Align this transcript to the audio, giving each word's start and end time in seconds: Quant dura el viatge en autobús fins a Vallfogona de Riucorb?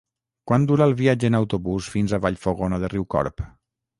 Quant 0.51 0.63
dura 0.71 0.87
el 0.89 0.93
viatge 1.01 1.29
en 1.33 1.37
autobús 1.41 1.91
fins 1.95 2.15
a 2.15 2.21
Vallfogona 2.25 2.79
de 2.85 2.89
Riucorb? 2.95 3.45